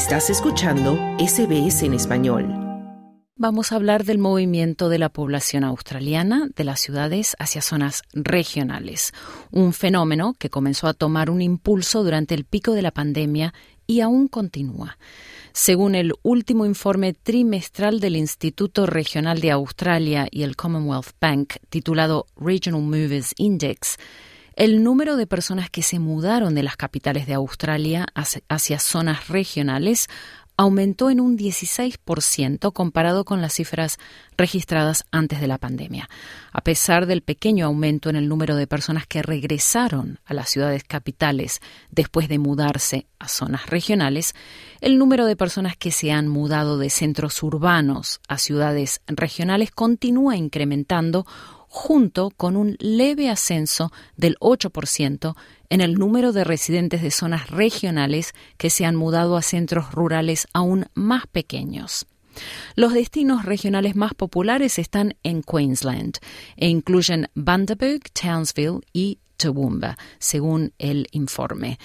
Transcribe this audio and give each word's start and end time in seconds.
Estás 0.00 0.30
escuchando 0.30 0.94
SBS 1.18 1.82
en 1.82 1.92
español. 1.92 2.48
Vamos 3.36 3.70
a 3.70 3.76
hablar 3.76 4.04
del 4.04 4.16
movimiento 4.16 4.88
de 4.88 4.98
la 4.98 5.10
población 5.10 5.62
australiana 5.62 6.48
de 6.56 6.64
las 6.64 6.80
ciudades 6.80 7.36
hacia 7.38 7.60
zonas 7.60 8.00
regionales, 8.14 9.12
un 9.50 9.74
fenómeno 9.74 10.34
que 10.38 10.48
comenzó 10.48 10.86
a 10.86 10.94
tomar 10.94 11.28
un 11.28 11.42
impulso 11.42 12.02
durante 12.02 12.34
el 12.34 12.46
pico 12.46 12.72
de 12.72 12.80
la 12.80 12.92
pandemia 12.92 13.52
y 13.86 14.00
aún 14.00 14.26
continúa. 14.26 14.96
Según 15.52 15.94
el 15.94 16.14
último 16.22 16.64
informe 16.64 17.12
trimestral 17.12 18.00
del 18.00 18.16
Instituto 18.16 18.86
Regional 18.86 19.42
de 19.42 19.50
Australia 19.50 20.28
y 20.30 20.44
el 20.44 20.56
Commonwealth 20.56 21.10
Bank, 21.20 21.56
titulado 21.68 22.24
Regional 22.36 22.80
Movers 22.80 23.34
Index, 23.36 23.98
el 24.54 24.82
número 24.82 25.16
de 25.16 25.26
personas 25.26 25.70
que 25.70 25.82
se 25.82 25.98
mudaron 25.98 26.54
de 26.54 26.62
las 26.62 26.76
capitales 26.76 27.26
de 27.26 27.34
Australia 27.34 28.06
hacia 28.14 28.78
zonas 28.78 29.28
regionales 29.28 30.08
aumentó 30.60 31.08
en 31.08 31.20
un 31.20 31.38
16% 31.38 32.74
comparado 32.74 33.24
con 33.24 33.40
las 33.40 33.54
cifras 33.54 33.96
registradas 34.36 35.06
antes 35.10 35.40
de 35.40 35.46
la 35.46 35.56
pandemia. 35.56 36.10
A 36.52 36.60
pesar 36.60 37.06
del 37.06 37.22
pequeño 37.22 37.64
aumento 37.64 38.10
en 38.10 38.16
el 38.16 38.28
número 38.28 38.54
de 38.56 38.66
personas 38.66 39.06
que 39.06 39.22
regresaron 39.22 40.18
a 40.26 40.34
las 40.34 40.50
ciudades 40.50 40.84
capitales 40.84 41.60
después 41.90 42.28
de 42.28 42.38
mudarse 42.38 43.06
a 43.18 43.28
zonas 43.28 43.70
regionales, 43.70 44.34
el 44.82 44.98
número 44.98 45.24
de 45.24 45.34
personas 45.34 45.78
que 45.78 45.92
se 45.92 46.12
han 46.12 46.28
mudado 46.28 46.76
de 46.76 46.90
centros 46.90 47.42
urbanos 47.42 48.20
a 48.28 48.36
ciudades 48.36 49.00
regionales 49.06 49.70
continúa 49.70 50.36
incrementando 50.36 51.24
junto 51.72 52.30
con 52.36 52.56
un 52.56 52.76
leve 52.80 53.30
ascenso 53.30 53.92
del 54.16 54.36
8% 54.40 55.36
en 55.68 55.80
el 55.80 55.94
número 55.94 56.32
de 56.32 56.42
residentes 56.42 57.00
de 57.00 57.12
zonas 57.12 57.48
regionales 57.48 58.34
que 58.58 58.70
se 58.70 58.84
han 58.84 58.96
mudado 58.96 59.36
a 59.36 59.42
centros 59.42 59.92
rurales 59.92 60.48
aún 60.52 60.86
más 60.94 61.28
pequeños. 61.28 62.06
Los 62.74 62.92
destinos 62.92 63.44
regionales 63.44 63.94
más 63.94 64.14
populares 64.14 64.80
están 64.80 65.14
en 65.22 65.42
Queensland 65.42 66.18
e 66.56 66.68
incluyen 66.68 67.28
Bundaberg, 67.34 68.02
Townsville 68.12 68.80
y 68.92 69.18
Según 70.18 70.72
el 70.78 71.08
informe. 71.12 71.78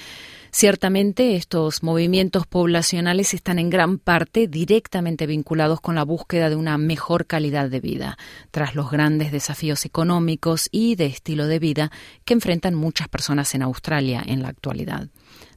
Ciertamente, 0.52 1.36
estos 1.36 1.84
movimientos 1.84 2.47
poblacionales 2.47 3.34
están 3.34 3.59
en 3.59 3.70
gran 3.70 3.97
parte 3.97 4.47
directamente 4.47 5.28
vinculados 5.28 5.81
con 5.81 5.95
la 5.95 6.06
búsqueda 6.06 6.50
de 6.50 6.56
una 6.56 6.78
mejor 6.78 7.25
calidad 7.25 7.70
de 7.70 7.81
vida, 7.81 8.17
tras 8.52 8.73
los 8.73 8.89
grandes 8.89 9.34
desafíos 9.34 9.84
económicos 9.84 10.70
y 10.72 10.95
de 10.95 11.08
estilo 11.08 11.47
de 11.47 11.59
vida 11.59 11.92
que 12.23 12.34
enfrentan 12.34 12.73
muchas 12.73 13.09
personas 13.09 13.53
en 13.53 13.64
Australia 13.64 14.23
en 14.25 14.42
la 14.42 14.47
actualidad 14.47 15.09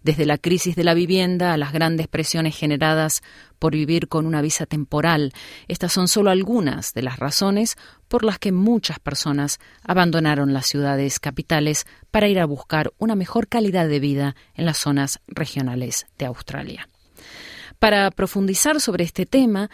desde 0.08 0.24
la 0.24 0.38
crisis 0.38 0.74
de 0.74 0.84
la 0.84 0.94
vivienda 0.94 1.52
a 1.52 1.58
las 1.58 1.70
grandes 1.70 2.08
presiones 2.08 2.56
generadas 2.56 3.20
por 3.58 3.74
vivir 3.74 4.08
con 4.08 4.24
una 4.24 4.40
visa 4.40 4.64
temporal. 4.64 5.34
Estas 5.66 5.92
son 5.92 6.08
solo 6.08 6.30
algunas 6.30 6.94
de 6.94 7.02
las 7.02 7.18
razones 7.18 7.76
por 8.08 8.24
las 8.24 8.38
que 8.38 8.50
muchas 8.50 8.98
personas 9.00 9.60
abandonaron 9.82 10.54
las 10.54 10.64
ciudades 10.64 11.20
capitales 11.20 11.86
para 12.10 12.26
ir 12.26 12.40
a 12.40 12.46
buscar 12.46 12.90
una 12.96 13.16
mejor 13.16 13.48
calidad 13.48 13.86
de 13.86 14.00
vida 14.00 14.34
en 14.54 14.64
las 14.64 14.78
zonas 14.78 15.20
regionales 15.26 16.06
de 16.16 16.24
Australia. 16.24 16.88
Para 17.78 18.10
profundizar 18.10 18.80
sobre 18.80 19.04
este 19.04 19.26
tema, 19.26 19.68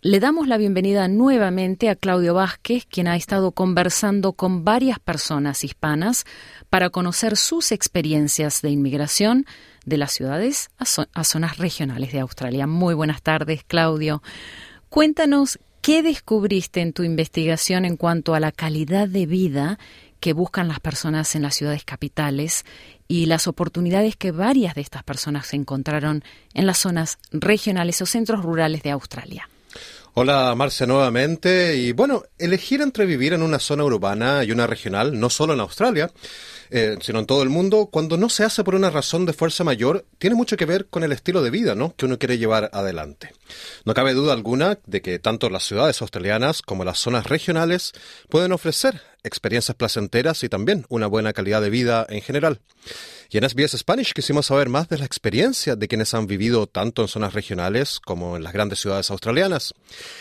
le 0.00 0.20
damos 0.20 0.48
la 0.48 0.58
bienvenida 0.58 1.08
nuevamente 1.08 1.88
a 1.88 1.96
Claudio 1.96 2.34
Vázquez, 2.34 2.84
quien 2.84 3.08
ha 3.08 3.16
estado 3.16 3.52
conversando 3.52 4.34
con 4.34 4.62
varias 4.62 4.98
personas 4.98 5.64
hispanas 5.64 6.26
para 6.68 6.90
conocer 6.90 7.38
sus 7.38 7.72
experiencias 7.72 8.60
de 8.60 8.68
inmigración 8.68 9.46
de 9.84 9.98
las 9.98 10.12
ciudades 10.12 10.70
a, 10.78 11.24
zonas 11.24 11.58
regionales 11.58 12.12
de 12.12 12.20
Australia. 12.20 12.66
Muy 12.66 12.94
buenas 12.94 13.22
tardes, 13.22 13.64
Claudio. 13.64 14.22
Cuéntanos 14.88 15.58
qué 15.80 16.02
descubriste 16.02 16.80
en 16.80 16.92
tu 16.92 17.02
investigación 17.02 17.84
en 17.84 17.96
cuanto 17.96 18.34
a 18.34 18.40
la 18.40 18.52
calidad 18.52 19.08
de 19.08 19.26
vida 19.26 19.78
que 20.20 20.32
buscan 20.32 20.68
las 20.68 20.80
personas 20.80 21.34
en 21.34 21.42
las 21.42 21.54
ciudades 21.54 21.84
capitales 21.84 22.64
y 23.08 23.26
las 23.26 23.46
oportunidades 23.46 24.16
que 24.16 24.30
varias 24.30 24.74
de 24.74 24.80
estas 24.80 25.02
personas 25.02 25.52
encontraron 25.52 26.24
en 26.54 26.66
las 26.66 26.78
zonas 26.78 27.18
regionales 27.30 28.00
o 28.00 28.06
centros 28.06 28.42
rurales 28.42 28.82
de 28.82 28.90
Australia. 28.90 29.48
Hola 30.16 30.54
Marcia 30.54 30.86
nuevamente 30.86 31.76
y 31.76 31.90
bueno, 31.90 32.22
elegir 32.38 32.80
entre 32.82 33.04
vivir 33.04 33.32
en 33.32 33.42
una 33.42 33.58
zona 33.58 33.82
urbana 33.82 34.44
y 34.44 34.52
una 34.52 34.68
regional, 34.68 35.18
no 35.18 35.28
solo 35.28 35.54
en 35.54 35.60
Australia, 35.60 36.08
eh, 36.70 36.96
sino 37.00 37.18
en 37.18 37.26
todo 37.26 37.42
el 37.42 37.48
mundo, 37.48 37.88
cuando 37.90 38.16
no 38.16 38.28
se 38.28 38.44
hace 38.44 38.62
por 38.62 38.76
una 38.76 38.90
razón 38.90 39.26
de 39.26 39.32
fuerza 39.32 39.64
mayor, 39.64 40.06
tiene 40.18 40.36
mucho 40.36 40.56
que 40.56 40.66
ver 40.66 40.86
con 40.86 41.02
el 41.02 41.10
estilo 41.10 41.42
de 41.42 41.50
vida 41.50 41.74
¿no? 41.74 41.96
que 41.96 42.06
uno 42.06 42.16
quiere 42.16 42.38
llevar 42.38 42.70
adelante. 42.72 43.32
No 43.84 43.92
cabe 43.92 44.14
duda 44.14 44.34
alguna 44.34 44.78
de 44.86 45.02
que 45.02 45.18
tanto 45.18 45.50
las 45.50 45.64
ciudades 45.64 46.00
australianas 46.00 46.62
como 46.62 46.84
las 46.84 47.00
zonas 47.00 47.26
regionales 47.26 47.90
pueden 48.28 48.52
ofrecer 48.52 49.02
experiencias 49.24 49.76
placenteras 49.76 50.44
y 50.44 50.48
también 50.48 50.86
una 50.88 51.06
buena 51.06 51.32
calidad 51.32 51.60
de 51.60 51.70
vida 51.70 52.06
en 52.08 52.20
general. 52.20 52.60
Y 53.30 53.38
en 53.38 53.48
SBS 53.48 53.76
Spanish 53.78 54.12
quisimos 54.12 54.46
saber 54.46 54.68
más 54.68 54.88
de 54.88 54.98
la 54.98 55.04
experiencia 55.06 55.74
de 55.74 55.88
quienes 55.88 56.14
han 56.14 56.26
vivido 56.26 56.66
tanto 56.66 57.02
en 57.02 57.08
zonas 57.08 57.34
regionales 57.34 57.98
como 57.98 58.36
en 58.36 58.44
las 58.44 58.52
grandes 58.52 58.80
ciudades 58.80 59.10
australianas. 59.10 59.74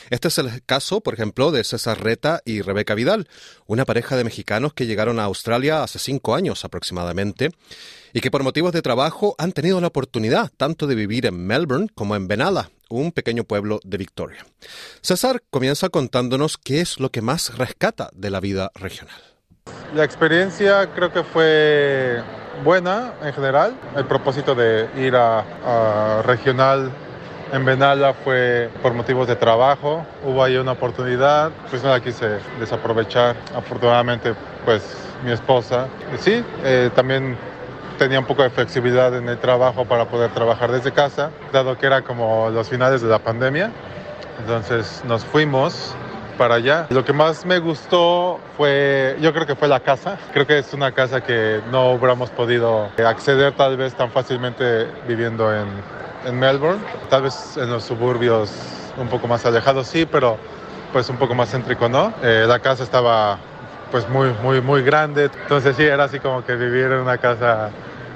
Este 0.09 0.29
es 0.29 0.37
el 0.39 0.63
caso, 0.65 1.01
por 1.01 1.13
ejemplo, 1.13 1.51
de 1.51 1.63
César 1.63 2.03
Reta 2.03 2.41
y 2.45 2.61
Rebeca 2.61 2.95
Vidal, 2.95 3.27
una 3.67 3.85
pareja 3.85 4.17
de 4.17 4.23
mexicanos 4.23 4.73
que 4.73 4.87
llegaron 4.87 5.19
a 5.19 5.25
Australia 5.25 5.83
hace 5.83 5.99
cinco 5.99 6.33
años 6.33 6.65
aproximadamente 6.65 7.51
y 8.13 8.21
que 8.21 8.31
por 8.31 8.43
motivos 8.43 8.71
de 8.71 8.81
trabajo 8.81 9.35
han 9.37 9.51
tenido 9.51 9.81
la 9.81 9.87
oportunidad 9.87 10.51
tanto 10.55 10.87
de 10.87 10.95
vivir 10.95 11.25
en 11.25 11.45
Melbourne 11.45 11.89
como 11.93 12.15
en 12.15 12.27
Benalla, 12.27 12.69
un 12.99 13.11
pequeño 13.11 13.43
pueblo 13.43 13.79
de 13.83 13.97
Victoria. 13.97 14.45
César 15.01 15.41
comienza 15.49 15.89
contándonos 15.89 16.57
qué 16.57 16.81
es 16.81 16.99
lo 16.99 17.09
que 17.09 17.21
más 17.21 17.57
rescata 17.57 18.09
de 18.13 18.29
la 18.29 18.39
vida 18.39 18.71
regional. 18.75 19.15
La 19.95 20.03
experiencia 20.03 20.89
creo 20.93 21.11
que 21.11 21.23
fue 21.23 22.21
buena 22.63 23.13
en 23.23 23.33
general. 23.33 23.73
El 23.95 24.05
propósito 24.05 24.55
de 24.55 24.89
ir 24.97 25.15
a, 25.15 26.21
regional 26.25 26.91
en 27.51 27.63
Benalla 27.63 28.13
fue 28.13 28.69
por 28.81 28.93
motivos 28.93 29.27
de 29.27 29.35
trabajo. 29.35 30.05
Hubo 30.25 30.43
ahí 30.43 30.57
una 30.57 30.73
oportunidad, 30.73 31.51
pues 31.69 31.83
no 31.83 31.89
la 31.89 32.01
quise 32.01 32.39
desaprovechar. 32.59 33.35
Afortunadamente, 33.55 34.33
pues 34.65 34.81
mi 35.23 35.31
esposa, 35.31 35.87
sí, 36.19 36.43
eh, 36.63 36.89
también 36.95 37.37
tenía 38.03 38.19
un 38.19 38.25
poco 38.25 38.43
de 38.43 38.49
flexibilidad 38.49 39.15
en 39.15 39.29
el 39.29 39.37
trabajo 39.37 39.85
para 39.85 40.09
poder 40.09 40.29
trabajar 40.31 40.69
desde 40.73 40.91
casa, 40.91 41.31
dado 41.53 41.77
que 41.77 41.85
era 41.85 42.01
como 42.01 42.49
los 42.49 42.67
finales 42.67 43.01
de 43.01 43.07
la 43.07 43.19
pandemia. 43.19 43.71
Entonces 44.39 45.01
nos 45.05 45.23
fuimos 45.23 45.95
para 46.37 46.55
allá. 46.55 46.87
Lo 46.89 47.05
que 47.05 47.13
más 47.13 47.45
me 47.45 47.59
gustó 47.59 48.41
fue, 48.57 49.15
yo 49.21 49.31
creo 49.31 49.45
que 49.45 49.55
fue 49.55 49.69
la 49.69 49.79
casa. 49.79 50.17
Creo 50.33 50.45
que 50.45 50.57
es 50.57 50.73
una 50.73 50.91
casa 50.91 51.21
que 51.21 51.61
no 51.71 51.91
hubiéramos 51.91 52.29
podido 52.29 52.89
acceder 52.97 53.53
tal 53.53 53.77
vez 53.77 53.93
tan 53.93 54.11
fácilmente 54.11 54.85
viviendo 55.07 55.55
en, 55.55 55.67
en 56.25 56.37
Melbourne. 56.37 56.81
Tal 57.09 57.21
vez 57.21 57.55
en 57.55 57.69
los 57.69 57.85
suburbios 57.85 58.51
un 58.97 59.07
poco 59.07 59.29
más 59.29 59.45
alejados 59.45 59.87
sí, 59.87 60.05
pero 60.05 60.37
pues 60.91 61.07
un 61.09 61.15
poco 61.15 61.35
más 61.35 61.49
céntrico 61.49 61.87
no. 61.87 62.11
Eh, 62.21 62.43
la 62.49 62.59
casa 62.59 62.83
estaba 62.83 63.37
pues 63.93 64.09
muy, 64.09 64.33
muy, 64.41 64.59
muy 64.59 64.81
grande. 64.81 65.29
Entonces 65.43 65.75
sí, 65.77 65.83
era 65.83 66.05
así 66.05 66.19
como 66.19 66.43
que 66.43 66.55
vivir 66.55 66.85
en 66.85 66.97
una 66.97 67.19
casa 67.19 67.69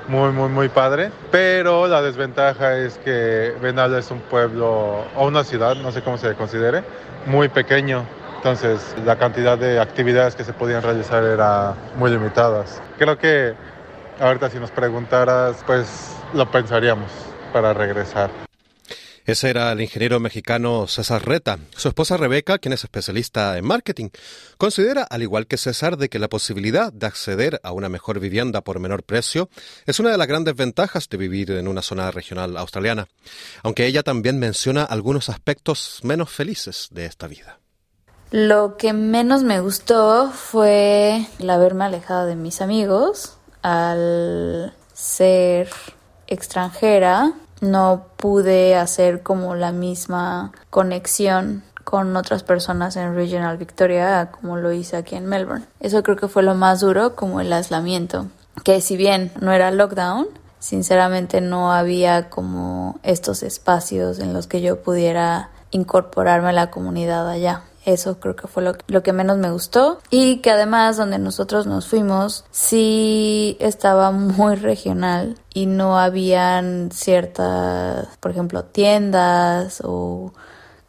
muy, 0.08 0.32
muy, 0.32 0.50
muy 0.50 0.70
padre. 0.70 1.12
Pero 1.32 1.88
la 1.88 2.02
desventaja 2.02 2.78
es 2.78 2.98
que 3.00 3.54
Benalla 3.62 3.98
es 4.00 4.12
un 4.12 4.20
pueblo 4.20 5.06
o 5.16 5.28
una 5.28 5.44
ciudad, 5.44 5.76
no 5.76 5.92
sé 5.92 6.02
cómo 6.02 6.18
se 6.18 6.34
considere, 6.36 6.84
muy 7.26 7.50
pequeño. 7.50 8.06
Entonces 8.38 8.96
la 9.06 9.18
cantidad 9.18 9.58
de 9.58 9.80
actividades 9.80 10.36
que 10.36 10.44
se 10.44 10.54
podían 10.54 10.84
realizar 10.84 11.24
era 11.24 11.74
muy 11.96 12.12
limitadas. 12.12 12.82
Creo 12.98 13.18
que 13.18 13.56
ahorita 14.20 14.50
si 14.50 14.60
nos 14.60 14.72
preguntaras, 14.72 15.64
pues 15.66 16.16
lo 16.34 16.50
pensaríamos 16.50 17.12
para 17.52 17.74
regresar. 17.74 18.47
Ese 19.28 19.50
era 19.50 19.74
el 19.74 19.82
ingeniero 19.82 20.22
mexicano 20.22 20.88
César 20.88 21.28
Reta. 21.28 21.60
Su 21.76 21.90
esposa 21.90 22.16
Rebeca, 22.16 22.60
quien 22.60 22.72
es 22.72 22.86
especialista 22.86 23.58
en 23.58 23.66
marketing, 23.66 24.08
considera, 24.58 25.04
al 25.04 25.22
igual 25.22 25.48
que 25.48 25.58
César, 25.58 25.98
de 25.98 26.08
que 26.08 26.18
la 26.18 26.30
posibilidad 26.30 26.94
de 26.94 27.08
acceder 27.08 27.60
a 27.62 27.74
una 27.74 27.90
mejor 27.90 28.22
vivienda 28.22 28.62
por 28.62 28.80
menor 28.80 29.04
precio 29.04 29.50
es 29.86 30.00
una 30.00 30.12
de 30.12 30.18
las 30.18 30.28
grandes 30.28 30.56
ventajas 30.56 31.10
de 31.10 31.18
vivir 31.18 31.52
en 31.52 31.68
una 31.68 31.82
zona 31.82 32.10
regional 32.10 32.56
australiana, 32.56 33.10
aunque 33.64 33.86
ella 33.86 34.02
también 34.02 34.40
menciona 34.40 34.86
algunos 34.86 35.28
aspectos 35.28 36.00
menos 36.04 36.30
felices 36.30 36.88
de 36.92 37.06
esta 37.06 37.28
vida. 37.28 37.60
Lo 38.32 38.78
que 38.78 38.94
menos 38.94 39.44
me 39.44 39.60
gustó 39.60 40.32
fue 40.32 41.28
el 41.38 41.50
haberme 41.50 41.84
alejado 41.84 42.28
de 42.28 42.38
mis 42.38 42.62
amigos 42.62 43.34
al 43.62 44.74
ser 44.94 45.68
extranjera 46.28 47.34
no 47.62 48.06
pude 48.18 48.76
hacer 48.76 49.24
como 49.24 49.56
la 49.56 49.72
misma 49.72 50.52
conexión 50.70 51.64
con 51.84 52.16
otras 52.18 52.44
personas 52.44 52.98
en 52.98 53.16
Regional 53.16 53.58
Victoria 53.58 54.30
como 54.32 54.58
lo 54.58 54.74
hice 54.74 54.98
aquí 54.98 55.16
en 55.16 55.26
Melbourne. 55.26 55.66
Eso 55.80 56.04
creo 56.04 56.18
que 56.18 56.28
fue 56.28 56.44
lo 56.44 56.54
más 56.54 56.82
duro, 56.82 57.16
como 57.16 57.40
el 57.40 57.54
aislamiento, 57.54 58.28
que 58.64 58.82
si 58.82 58.98
bien 58.98 59.32
no 59.40 59.54
era 59.54 59.72
lockdown, 59.72 60.28
sinceramente 60.60 61.40
no 61.40 61.72
había 61.72 62.30
como 62.30 63.00
estos 63.04 63.42
espacios 63.42 64.20
en 64.20 64.34
los 64.34 64.48
que 64.48 64.62
yo 64.62 64.82
pudiera 64.82 65.50
incorporarme 65.72 66.50
a 66.50 66.54
la 66.54 66.72
comunidad 66.72 67.30
allá. 67.30 67.62
Eso 67.88 68.20
creo 68.20 68.36
que 68.36 68.50
fue 68.50 68.64
lo, 68.64 69.02
que 69.02 69.14
menos 69.14 69.38
me 69.38 69.50
gustó. 69.50 70.00
Y 70.10 70.40
que 70.42 70.52
además 70.52 70.98
donde 70.98 71.20
nosotros 71.20 71.68
nos 71.68 71.88
fuimos 71.88 72.44
sí 72.52 73.56
estaba 73.62 74.12
muy 74.12 74.56
regional 74.56 75.40
y 75.54 75.68
no 75.68 75.98
habían 75.98 76.90
ciertas, 76.92 78.10
por 78.20 78.32
ejemplo, 78.32 78.66
tiendas 78.66 79.82
o 79.86 80.34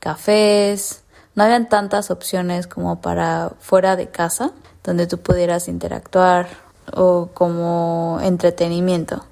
cafés. 0.00 1.04
No 1.36 1.44
habían 1.44 1.68
tantas 1.68 2.10
opciones 2.10 2.66
como 2.66 3.00
para 3.00 3.52
fuera 3.60 3.94
de 3.94 4.08
casa 4.08 4.50
donde 4.82 5.06
tú 5.06 5.18
pudieras 5.18 5.68
interactuar 5.68 6.48
o 6.92 7.28
como 7.32 8.18
entretenimiento. 8.24 9.24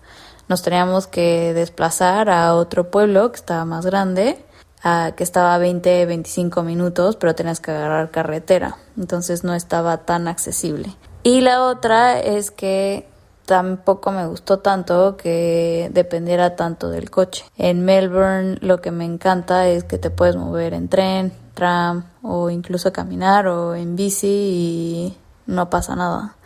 Nos 0.47 0.63
teníamos 0.63 1.09
que 1.09 1.53
desplazar 1.53 2.31
a 2.31 2.55
otro 2.55 2.93
pueblo 2.93 3.33
que 3.33 3.39
estaba 3.39 3.65
más 3.65 3.85
grande 3.85 4.47
que 4.83 5.25
estaba 5.25 5.55
a 5.55 5.59
20, 5.59 6.07
25 6.07 6.63
minutos, 6.63 7.17
pero 7.17 7.35
tenías 7.35 7.61
que 7.61 7.73
agarrar 7.73 8.11
carretera, 8.11 8.77
entonces 8.97 9.43
no 9.43 9.55
estaba 9.55 9.99
tan 9.99 10.29
accesible. 10.29 10.95
Y 11.23 11.41
la 11.41 11.65
otra 11.65 12.21
es 12.21 12.53
que 12.53 13.09
tampoco 13.47 14.13
me 14.13 14.27
gustó 14.27 14.59
tanto 14.59 15.17
que 15.17 15.91
dependiera 15.93 16.57
tanto 16.57 16.91
del 16.91 17.11
coche. 17.11 17.45
En 17.57 17.85
Melbourne 17.85 18.59
lo 18.61 18.81
que 18.81 18.91
me 18.91 19.05
encanta 19.05 19.69
es 19.69 19.85
que 19.85 19.99
te 19.99 20.11
puedes 20.11 20.37
mover 20.37 20.75
en 20.75 20.89
tren, 20.89 21.33
tram 21.55 22.05
o 22.23 22.51
incluso 22.51 22.93
caminar 22.93 23.47
o 23.47 23.75
en 23.75 23.97
bici 23.97 24.27
y 24.29 25.17
no 25.47 25.71
pasa 25.71 25.97
nada. 25.97 26.37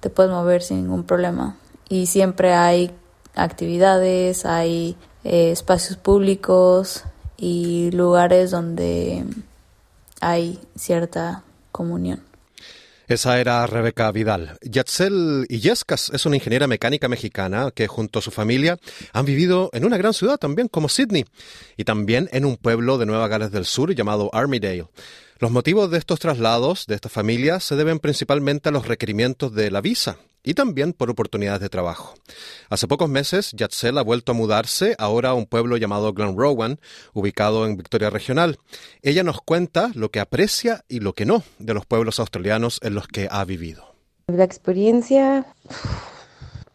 Te 0.00 0.10
puedes 0.10 0.32
mover 0.32 0.62
sin 0.62 0.82
ningún 0.82 1.04
problema. 1.04 1.56
Y 1.88 2.06
siempre 2.06 2.54
hay 2.54 2.90
actividades, 3.34 4.44
hay 4.44 4.96
eh, 5.24 5.52
espacios 5.52 5.96
públicos, 5.96 7.04
y 7.36 7.90
lugares 7.92 8.50
donde 8.50 9.24
hay 10.20 10.58
cierta 10.76 11.42
comunión. 11.72 12.22
Esa 13.08 13.38
era 13.38 13.64
Rebeca 13.66 14.10
Vidal. 14.10 14.58
Yatzel 14.62 15.46
Illescas 15.48 16.10
es 16.12 16.26
una 16.26 16.36
ingeniera 16.36 16.66
mecánica 16.66 17.06
mexicana 17.06 17.70
que 17.72 17.86
junto 17.86 18.18
a 18.18 18.22
su 18.22 18.32
familia 18.32 18.78
han 19.12 19.24
vivido 19.24 19.70
en 19.72 19.84
una 19.84 19.96
gran 19.96 20.12
ciudad 20.12 20.38
también 20.38 20.66
como 20.66 20.88
Sydney 20.88 21.24
y 21.76 21.84
también 21.84 22.28
en 22.32 22.44
un 22.44 22.56
pueblo 22.56 22.98
de 22.98 23.06
Nueva 23.06 23.28
Gales 23.28 23.52
del 23.52 23.64
Sur 23.64 23.94
llamado 23.94 24.28
Armidale. 24.32 24.88
Los 25.38 25.52
motivos 25.52 25.88
de 25.90 25.98
estos 25.98 26.18
traslados 26.18 26.86
de 26.86 26.96
esta 26.96 27.08
familia 27.08 27.60
se 27.60 27.76
deben 27.76 28.00
principalmente 28.00 28.70
a 28.70 28.72
los 28.72 28.88
requerimientos 28.88 29.54
de 29.54 29.70
la 29.70 29.80
visa 29.80 30.16
y 30.46 30.54
también 30.54 30.94
por 30.94 31.10
oportunidades 31.10 31.60
de 31.60 31.68
trabajo. 31.68 32.14
Hace 32.70 32.86
pocos 32.86 33.10
meses, 33.10 33.50
Yatzel 33.52 33.98
ha 33.98 34.02
vuelto 34.02 34.32
a 34.32 34.34
mudarse 34.34 34.94
ahora 34.98 35.30
a 35.30 35.34
un 35.34 35.44
pueblo 35.44 35.76
llamado 35.76 36.14
Glenrowan, 36.14 36.78
ubicado 37.12 37.66
en 37.66 37.76
Victoria 37.76 38.10
Regional. 38.10 38.58
Ella 39.02 39.24
nos 39.24 39.42
cuenta 39.42 39.90
lo 39.94 40.10
que 40.10 40.20
aprecia 40.20 40.84
y 40.88 41.00
lo 41.00 41.14
que 41.14 41.26
no 41.26 41.42
de 41.58 41.74
los 41.74 41.84
pueblos 41.84 42.20
australianos 42.20 42.78
en 42.82 42.94
los 42.94 43.08
que 43.08 43.26
ha 43.28 43.44
vivido. 43.44 43.84
La 44.28 44.44
experiencia, 44.44 45.46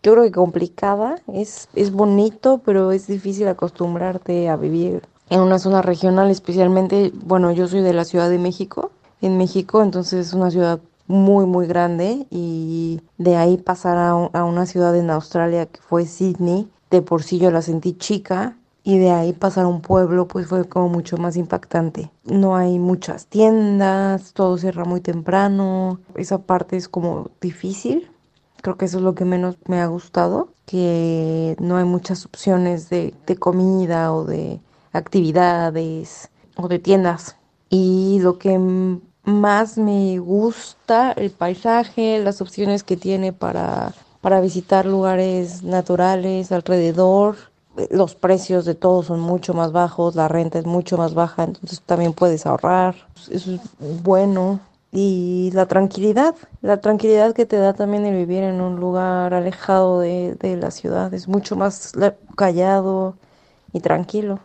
yo 0.04 0.12
creo 0.12 0.24
que 0.26 0.32
complicada, 0.32 1.22
es, 1.34 1.70
es 1.74 1.92
bonito, 1.92 2.62
pero 2.66 2.92
es 2.92 3.08
difícil 3.08 3.48
acostumbrarte 3.48 4.50
a 4.50 4.58
vivir 4.58 5.02
en 5.30 5.40
una 5.40 5.60
zona 5.60 5.82
regional, 5.82 6.30
especialmente, 6.30 7.14
bueno, 7.14 7.54
yo 7.54 7.70
soy 7.70 7.80
de 7.80 7.94
la 7.94 8.04
Ciudad 8.04 8.30
de 8.30 8.38
México, 8.38 8.92
en 9.22 9.38
México, 9.38 9.82
entonces 9.82 10.28
es 10.28 10.34
una 10.34 10.52
ciudad 10.52 10.82
muy, 11.08 11.46
muy 11.46 11.68
grande 11.68 12.28
y 12.30 13.02
de 13.18 13.36
ahí 13.36 13.58
pasar 13.58 13.98
a, 13.98 14.12
a, 14.12 14.44
una 14.44 14.66
ciudad 14.66 14.96
en 14.96 15.10
Australia 15.10 15.66
que 15.66 15.82
fue 15.82 16.06
Sydney, 16.06 16.70
de 16.90 17.02
por 17.02 17.24
sí 17.24 17.40
yo 17.40 17.52
la 17.52 17.62
sentí 17.62 17.94
chica 17.94 18.58
y 18.84 18.98
de 18.98 19.12
ahí 19.12 19.34
pasar 19.34 19.66
a 19.66 19.68
un 19.68 19.82
pueblo 19.82 20.28
pues 20.28 20.48
fue 20.48 20.68
como 20.68 20.90
mucho 20.90 21.18
más 21.18 21.38
impactante. 21.38 22.12
No 22.26 22.56
hay 22.56 22.80
muchas 22.80 23.28
tiendas, 23.28 24.34
todo 24.34 24.58
cierra 24.58 24.86
muy 24.86 25.02
temprano, 25.02 26.00
esa 26.16 26.40
parte 26.40 26.78
es 26.78 26.88
como 26.88 27.30
difícil. 27.40 28.10
Creo 28.62 28.78
que 28.78 28.86
eso 28.86 28.98
es 28.98 29.04
lo 29.04 29.16
que 29.16 29.26
menos 29.26 29.58
me 29.68 29.80
ha 29.82 29.88
gustado, 29.88 30.50
que 30.66 31.56
no 31.60 31.78
hay 31.78 31.86
muchas 31.86 32.26
opciones 32.26 32.90
de, 32.90 33.14
de 33.26 33.36
comida 33.36 34.14
o 34.14 34.24
de 34.24 34.62
actividades 34.94 36.30
o 36.56 36.68
de 36.68 36.80
tiendas. 36.80 37.38
Y 37.70 38.20
lo 38.22 38.38
que 38.38 38.60
más 39.24 39.78
me 39.78 40.20
gusta 40.20 41.12
el 41.14 41.32
paisaje, 41.32 42.20
las 42.20 42.42
opciones 42.42 42.84
que 42.84 42.98
tiene 42.98 43.34
para, 43.34 43.94
para 44.22 44.42
visitar 44.42 44.86
lugares 44.86 45.64
naturales 45.64 46.52
alrededor. 46.52 47.38
Los 47.90 48.16
precios 48.16 48.66
de 48.66 48.76
todo 48.76 49.02
son 49.04 49.20
mucho 49.22 49.54
más 49.54 49.72
bajos, 49.72 50.16
la 50.16 50.28
renta 50.28 50.60
es 50.60 50.66
mucho 50.66 50.98
más 50.98 51.14
baja, 51.14 51.44
entonces 51.46 51.82
también 51.82 52.14
puedes 52.14 52.46
ahorrar. 52.46 52.96
Eso 53.30 53.54
es 53.54 53.62
bueno. 54.04 54.60
Y 54.92 55.52
la 55.54 55.68
tranquilidad, 55.68 56.36
la 56.62 56.82
tranquilidad 56.82 57.34
que 57.34 57.46
te 57.46 57.56
da 57.58 57.74
también 57.74 58.06
el 58.06 58.16
vivir 58.16 58.44
en 58.44 58.60
un 58.60 58.78
lugar 58.78 59.34
alejado 59.34 60.02
de, 60.02 60.36
de 60.36 60.58
la 60.58 60.70
ciudad, 60.72 61.14
es 61.14 61.30
mucho 61.30 61.56
más 61.56 61.94
callado 62.36 63.16
y 63.72 63.80
tranquilo. 63.80 64.40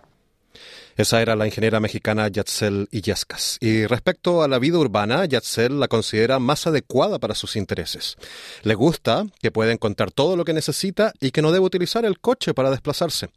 Esa 0.96 1.20
era 1.20 1.36
la 1.36 1.44
ingeniera 1.44 1.78
mexicana 1.78 2.28
Yatzel 2.28 2.88
Illescas. 2.90 3.58
Y 3.60 3.84
respecto 3.84 4.42
a 4.42 4.48
la 4.48 4.58
vida 4.58 4.78
urbana, 4.78 5.26
Yatzel 5.26 5.78
la 5.78 5.88
considera 5.88 6.38
más 6.38 6.66
adecuada 6.66 7.18
para 7.18 7.34
sus 7.34 7.54
intereses. 7.56 8.16
Le 8.62 8.74
gusta 8.74 9.26
que 9.42 9.50
puede 9.50 9.72
encontrar 9.72 10.10
todo 10.10 10.36
lo 10.36 10.46
que 10.46 10.54
necesita 10.54 11.12
y 11.20 11.32
que 11.32 11.42
no 11.42 11.52
debe 11.52 11.66
utilizar 11.66 12.06
el 12.06 12.18
coche 12.18 12.54
para 12.54 12.70
desplazarse. 12.70 13.28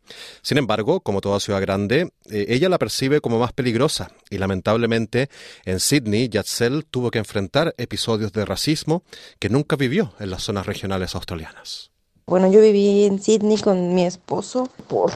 Sin 0.42 0.58
embargo, 0.58 1.02
como 1.02 1.20
toda 1.20 1.42
ciudad 1.42 1.60
grande, 1.60 2.14
eh, 2.32 2.46
ella 2.48 2.70
la 2.70 2.80
percibe 2.80 3.20
como 3.20 3.40
más 3.40 3.52
peligrosa 3.52 4.12
y 4.30 4.38
lamentablemente 4.38 5.30
en 5.66 5.82
Sydney, 5.82 6.30
Yatzel 6.30 6.86
tuvo 6.86 7.12
que 7.12 7.20
enfrentar 7.20 7.76
episodios 7.78 8.32
de 8.32 8.46
racismo 8.46 9.04
que 9.38 9.50
nunca 9.50 9.76
vivió 9.76 10.14
en 10.22 10.30
las 10.30 10.44
zonas 10.44 10.66
regionales 10.66 11.14
australianas. 11.14 11.92
Bueno, 12.26 12.50
yo 12.50 12.62
viví 12.62 13.04
en 13.04 13.22
Sydney 13.22 13.58
con 13.58 13.96
mi 13.96 14.06
esposo 14.06 14.70
por 14.88 15.12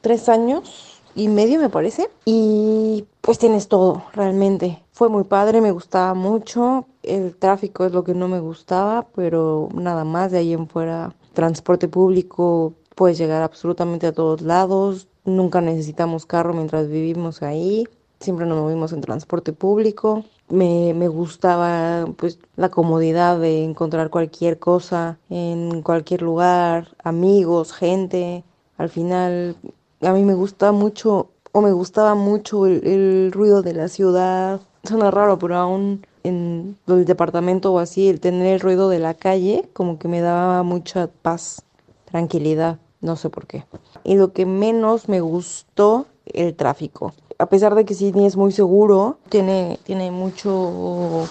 tres 0.00 0.28
años 0.28 0.79
y 1.14 1.28
medio 1.28 1.60
me 1.60 1.68
parece. 1.68 2.10
Y 2.24 3.04
pues 3.20 3.38
tienes 3.38 3.68
todo, 3.68 4.04
realmente. 4.12 4.82
Fue 4.92 5.08
muy 5.08 5.24
padre, 5.24 5.60
me 5.60 5.72
gustaba 5.72 6.14
mucho. 6.14 6.86
El 7.02 7.36
tráfico 7.36 7.84
es 7.84 7.92
lo 7.92 8.04
que 8.04 8.14
no 8.14 8.28
me 8.28 8.40
gustaba, 8.40 9.06
pero 9.14 9.68
nada 9.74 10.04
más 10.04 10.32
de 10.32 10.38
ahí 10.38 10.52
en 10.52 10.68
fuera. 10.68 11.14
Transporte 11.32 11.88
público, 11.88 12.74
puedes 12.94 13.18
llegar 13.18 13.42
absolutamente 13.42 14.06
a 14.06 14.12
todos 14.12 14.42
lados. 14.42 15.08
Nunca 15.24 15.60
necesitamos 15.60 16.26
carro 16.26 16.52
mientras 16.52 16.88
vivimos 16.88 17.42
ahí. 17.42 17.88
Siempre 18.20 18.44
nos 18.44 18.58
movimos 18.58 18.92
en 18.92 19.00
transporte 19.00 19.52
público. 19.52 20.24
Me, 20.50 20.92
me, 20.92 21.08
gustaba 21.08 22.06
pues 22.16 22.38
la 22.56 22.68
comodidad 22.68 23.38
de 23.38 23.64
encontrar 23.64 24.10
cualquier 24.10 24.58
cosa 24.58 25.18
en 25.30 25.80
cualquier 25.82 26.22
lugar, 26.22 26.88
amigos, 27.02 27.72
gente. 27.72 28.44
Al 28.76 28.88
final 28.90 29.56
a 30.02 30.12
mí 30.12 30.24
me 30.24 30.34
gusta 30.34 30.72
mucho 30.72 31.30
o 31.52 31.60
me 31.60 31.72
gustaba 31.72 32.14
mucho 32.14 32.66
el, 32.66 33.30
ruido 33.32 33.62
de 33.62 33.74
la 33.74 33.88
ciudad. 33.88 34.60
Suena 34.84 35.10
raro, 35.10 35.38
pero 35.38 35.56
aún 35.56 36.06
en 36.22 36.76
el 36.86 37.04
departamento 37.04 37.72
o 37.72 37.78
así, 37.78 38.08
el 38.08 38.20
tener 38.20 38.54
el 38.54 38.60
ruido 38.60 38.88
de 38.88 38.98
la 38.98 39.14
calle 39.14 39.68
como 39.72 39.98
que 39.98 40.08
me 40.08 40.20
daba 40.20 40.62
mucha 40.62 41.08
paz, 41.22 41.62
tranquilidad, 42.04 42.78
no 43.00 43.16
sé 43.16 43.30
por 43.30 43.46
qué. 43.46 43.64
Y 44.04 44.14
lo 44.16 44.32
que 44.32 44.46
menos 44.46 45.08
me 45.08 45.20
gustó, 45.20 46.06
el 46.26 46.54
tráfico. 46.54 47.12
A 47.38 47.46
pesar 47.46 47.74
de 47.74 47.84
que 47.84 47.94
Sydney 47.94 48.26
es 48.26 48.36
muy 48.36 48.52
seguro, 48.52 49.18
tiene, 49.28 49.78
tiene 49.84 50.10
mucho 50.10 51.26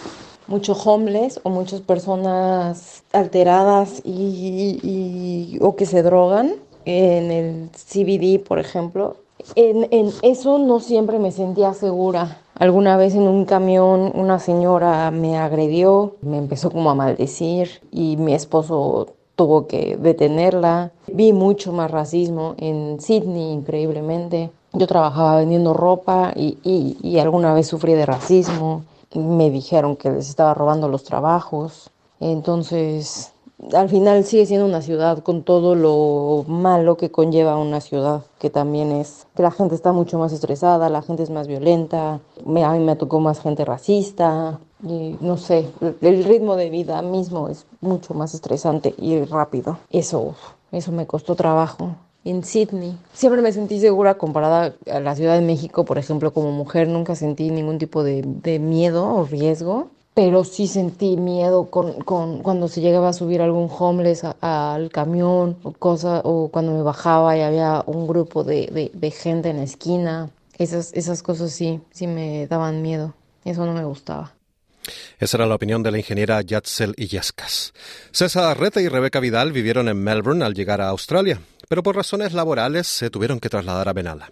homeless 0.84 1.40
o 1.44 1.50
muchas 1.50 1.82
personas 1.82 3.04
alteradas 3.14 4.02
y, 4.04 5.58
o 5.62 5.76
que 5.76 5.86
se 5.86 6.04
drogan 6.04 6.56
en 6.86 7.32
el 7.32 7.70
CBD, 7.72 8.44
por 8.44 8.60
ejemplo, 8.60 9.18
en, 9.56 9.88
en, 9.92 10.12
eso 10.22 10.58
no 10.60 10.80
siempre 10.80 11.20
me 11.20 11.32
sentía 11.32 11.74
segura. 11.74 12.42
Alguna 12.56 12.98
vez 12.98 13.16
en 13.16 13.24
un 13.24 13.46
camión 13.46 14.12
una 14.14 14.40
señora 14.40 15.12
me 15.12 15.38
agredió, 15.38 16.16
me 16.22 16.38
empezó 16.38 16.72
como 16.72 16.90
a 16.90 16.96
maldecir 16.96 17.82
y 17.92 18.18
mi 18.18 18.34
esposo 18.34 19.14
tuvo 19.36 19.68
que 19.68 19.98
detenerla. 19.98 20.92
Vi 21.08 21.32
mucho 21.32 21.72
más 21.72 21.90
racismo 21.90 22.56
en 22.58 23.00
Sydney, 23.00 23.54
increíblemente. 23.54 24.52
Yo 24.74 24.86
trabajaba 24.86 25.38
vendiendo 25.38 25.74
ropa 25.74 26.34
y, 26.36 26.58
y, 26.64 26.98
y 27.02 27.20
alguna 27.20 27.54
vez 27.54 27.68
sufrí 27.68 27.94
de 27.94 28.06
racismo. 28.06 28.84
Me 29.16 29.50
dijeron 29.50 29.96
que 29.96 30.12
les 30.12 30.28
estaba 30.28 30.54
robando 30.54 30.90
los 30.90 31.06
trabajos. 31.06 31.90
Entonces 32.20 33.32
al 33.74 33.90
final 33.90 34.24
sigue 34.24 34.46
siendo 34.46 34.66
una 34.66 34.82
ciudad 34.82 35.20
con 35.20 35.44
todo 35.44 35.76
lo 35.76 36.46
malo 36.48 36.98
que 36.98 37.12
conlleva 37.12 37.58
una 37.58 37.82
ciudad, 37.82 38.24
que 38.40 38.50
también 38.50 38.92
es 38.92 39.28
que 39.36 39.44
la 39.44 39.52
gente 39.52 39.76
está 39.76 39.92
mucho 39.92 40.18
más 40.18 40.32
estresada, 40.32 40.90
la 40.90 41.02
gente 41.02 41.24
es 41.24 41.30
más 41.30 41.48
violenta, 41.48 42.20
me, 42.46 42.64
a 42.64 42.72
mí 42.72 42.80
me 42.80 42.96
tocó 42.96 43.20
más 43.20 43.42
gente 43.42 43.66
racista, 43.66 44.60
y 44.82 45.18
no 45.20 45.38
sé, 45.38 45.68
el 46.02 46.24
ritmo 46.24 46.56
de 46.56 46.70
vida 46.70 47.02
mismo 47.02 47.50
es 47.50 47.66
mucho 47.82 48.14
más 48.14 48.34
estresante 48.34 48.96
y 48.98 49.24
rápido. 49.26 49.78
Eso 49.90 50.36
Eso 50.72 50.92
me 50.92 51.06
costó 51.06 51.36
trabajo. 51.36 51.96
En 52.26 52.44
Sydney. 52.44 52.98
Siempre 53.14 53.42
me 53.42 53.52
sentí 53.54 53.80
segura 53.80 54.16
comparada 54.16 54.76
a 54.92 55.00
la 55.00 55.16
Ciudad 55.16 55.36
de 55.36 55.42
México, 55.42 55.86
por 55.86 55.98
ejemplo, 55.98 56.34
como 56.34 56.52
mujer 56.52 56.88
nunca 56.90 57.16
sentí 57.16 57.50
ningún 57.50 57.78
tipo 57.78 58.04
de, 58.04 58.24
de 58.24 58.60
miedo 58.60 59.08
o 59.08 59.24
riesgo 59.24 59.88
pero 60.14 60.44
sí 60.44 60.68
sentí 60.68 61.18
miedo 61.18 61.70
con, 61.70 62.02
con, 62.02 62.42
cuando 62.42 62.68
se 62.68 62.82
llegaba 62.82 63.10
a 63.10 63.14
subir 63.14 63.42
algún 63.42 63.70
homeless 63.70 64.24
al 64.42 64.90
camión 64.90 65.58
o, 65.64 65.72
cosa, 65.72 66.22
o 66.24 66.50
cuando 66.50 66.74
me 66.74 66.82
bajaba 66.82 67.38
y 67.38 67.42
había 67.42 67.84
un 67.86 68.08
grupo 68.08 68.44
de, 68.44 68.92
de, 68.94 69.12
gente 69.12 69.50
en 69.50 69.58
la 69.58 69.64
esquina. 69.64 70.30
Esas, 70.58 70.92
esas 70.94 71.24
cosas 71.24 71.52
sí, 71.52 71.80
sí 71.92 72.08
me 72.08 72.48
daban 72.48 72.82
miedo. 72.82 73.14
Eso 73.46 73.66
no 73.66 73.74
me 73.74 73.86
gustaba. 73.86 74.34
Esa 75.20 75.38
era 75.38 75.46
la 75.46 75.56
opinión 75.56 75.84
de 75.84 75.92
la 75.92 75.98
ingeniera 75.98 76.42
Yatzel 76.42 76.94
Illescas. 76.98 77.74
César 78.12 78.60
Reta 78.60 78.82
y 78.82 78.88
Rebeca 78.88 79.20
Vidal 79.20 79.52
vivieron 79.52 79.88
en 79.88 80.04
Melbourne 80.04 80.44
al 80.44 80.54
llegar 80.54 80.82
a 80.82 80.90
Australia, 80.90 81.40
pero 81.70 81.84
por 81.84 81.96
razones 81.96 82.34
laborales 82.34 82.88
se 82.88 83.10
tuvieron 83.10 83.40
que 83.40 83.48
trasladar 83.48 83.88
a 83.88 83.94
Benalla. 83.94 84.32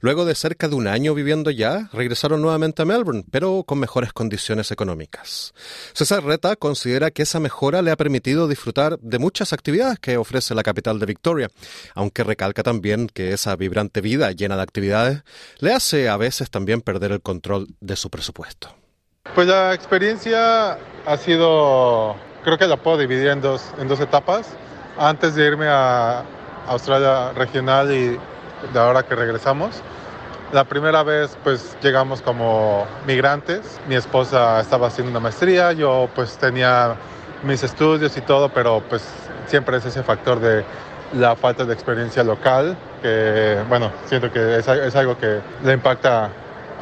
Luego 0.00 0.24
de 0.24 0.34
cerca 0.34 0.66
de 0.66 0.74
un 0.74 0.88
año 0.88 1.14
viviendo 1.14 1.50
ya, 1.50 1.90
regresaron 1.92 2.40
nuevamente 2.40 2.82
a 2.82 2.86
Melbourne, 2.86 3.24
pero 3.30 3.64
con 3.64 3.78
mejores 3.78 4.14
condiciones 4.14 4.70
económicas. 4.70 5.52
César 5.92 6.24
Reta 6.24 6.56
considera 6.56 7.10
que 7.10 7.22
esa 7.22 7.38
mejora 7.38 7.82
le 7.82 7.90
ha 7.90 7.96
permitido 7.96 8.48
disfrutar 8.48 8.98
de 8.98 9.18
muchas 9.18 9.52
actividades 9.52 9.98
que 9.98 10.16
ofrece 10.16 10.54
la 10.54 10.62
capital 10.62 10.98
de 10.98 11.06
Victoria, 11.06 11.50
aunque 11.94 12.24
recalca 12.24 12.62
también 12.62 13.08
que 13.08 13.34
esa 13.34 13.54
vibrante 13.56 14.00
vida 14.00 14.32
llena 14.32 14.56
de 14.56 14.62
actividades 14.62 15.22
le 15.58 15.74
hace 15.74 16.08
a 16.08 16.16
veces 16.16 16.50
también 16.50 16.80
perder 16.80 17.12
el 17.12 17.20
control 17.20 17.68
de 17.80 17.96
su 17.96 18.08
presupuesto. 18.08 18.74
Pues 19.34 19.46
la 19.46 19.74
experiencia 19.74 20.78
ha 21.04 21.16
sido, 21.18 22.16
creo 22.42 22.56
que 22.56 22.66
la 22.66 22.78
puedo 22.78 22.96
dividir 22.96 23.28
en 23.28 23.42
dos, 23.42 23.62
en 23.78 23.86
dos 23.86 24.00
etapas. 24.00 24.48
Antes 24.96 25.34
de 25.34 25.46
irme 25.46 25.66
a 25.68 26.24
Australia 26.66 27.32
regional 27.32 27.92
y 27.92 28.18
de 28.72 28.78
ahora 28.78 29.02
que 29.02 29.14
regresamos. 29.14 29.82
La 30.52 30.64
primera 30.64 31.02
vez 31.02 31.36
pues 31.44 31.76
llegamos 31.82 32.22
como 32.22 32.86
migrantes. 33.06 33.80
Mi 33.88 33.94
esposa 33.94 34.60
estaba 34.60 34.88
haciendo 34.88 35.10
una 35.10 35.20
maestría, 35.20 35.72
yo 35.72 36.08
pues 36.14 36.36
tenía 36.38 36.96
mis 37.42 37.62
estudios 37.62 38.16
y 38.16 38.20
todo, 38.20 38.48
pero 38.48 38.82
pues 38.88 39.02
siempre 39.46 39.76
es 39.76 39.84
ese 39.84 40.02
factor 40.02 40.40
de 40.40 40.64
la 41.14 41.36
falta 41.36 41.64
de 41.64 41.72
experiencia 41.72 42.22
local, 42.22 42.76
que 43.02 43.58
bueno, 43.68 43.90
siento 44.06 44.30
que 44.30 44.58
es, 44.58 44.68
es 44.68 44.96
algo 44.96 45.18
que 45.18 45.40
le 45.64 45.72
impacta 45.72 46.30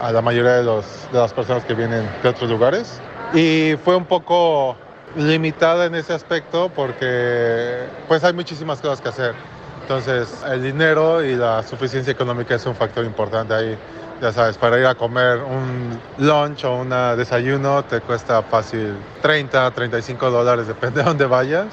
a 0.00 0.12
la 0.12 0.22
mayoría 0.22 0.54
de, 0.54 0.64
los, 0.64 0.84
de 1.12 1.18
las 1.18 1.32
personas 1.32 1.64
que 1.64 1.74
vienen 1.74 2.08
de 2.22 2.28
otros 2.28 2.48
lugares. 2.48 3.00
Y 3.34 3.76
fue 3.84 3.96
un 3.96 4.04
poco 4.04 4.76
limitada 5.16 5.86
en 5.86 5.94
ese 5.94 6.12
aspecto 6.12 6.70
porque 6.74 7.86
pues 8.06 8.24
hay 8.24 8.32
muchísimas 8.32 8.80
cosas 8.80 9.00
que 9.00 9.08
hacer. 9.08 9.34
Entonces 9.88 10.28
el 10.46 10.62
dinero 10.62 11.24
y 11.24 11.34
la 11.34 11.62
suficiencia 11.62 12.12
económica 12.12 12.54
es 12.54 12.66
un 12.66 12.74
factor 12.74 13.06
importante 13.06 13.54
ahí. 13.54 13.78
Ya 14.20 14.32
sabes, 14.32 14.58
para 14.58 14.78
ir 14.78 14.84
a 14.84 14.94
comer 14.94 15.38
un 15.38 15.98
lunch 16.18 16.62
o 16.66 16.74
un 16.74 16.90
desayuno 17.16 17.82
te 17.84 18.02
cuesta 18.02 18.42
fácil 18.42 18.98
30, 19.22 19.70
35 19.70 20.30
dólares, 20.30 20.66
depende 20.66 21.00
de 21.00 21.06
dónde 21.06 21.24
vayas. 21.24 21.68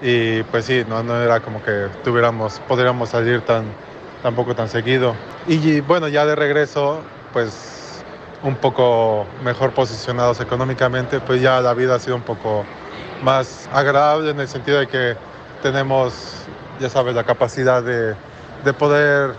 Y 0.00 0.42
pues 0.44 0.64
sí, 0.64 0.86
no, 0.88 1.02
no 1.02 1.20
era 1.20 1.40
como 1.40 1.62
que 1.62 1.88
tuviéramos, 2.02 2.62
podríamos 2.66 3.10
salir 3.10 3.42
tan, 3.42 3.64
tampoco 4.22 4.54
tan 4.54 4.70
seguido. 4.70 5.14
Y 5.46 5.82
bueno, 5.82 6.08
ya 6.08 6.24
de 6.24 6.36
regreso, 6.36 7.02
pues 7.34 8.02
un 8.42 8.56
poco 8.56 9.26
mejor 9.44 9.72
posicionados 9.72 10.40
económicamente, 10.40 11.20
pues 11.20 11.42
ya 11.42 11.60
la 11.60 11.74
vida 11.74 11.96
ha 11.96 11.98
sido 11.98 12.16
un 12.16 12.22
poco 12.22 12.64
más 13.22 13.68
agradable 13.70 14.30
en 14.30 14.40
el 14.40 14.48
sentido 14.48 14.78
de 14.78 14.86
que 14.86 15.16
tenemos, 15.62 16.39
ya 16.80 16.88
sabes, 16.88 17.14
la 17.14 17.24
capacidad 17.24 17.82
de, 17.82 18.14
de 18.64 18.72
poder 18.72 19.34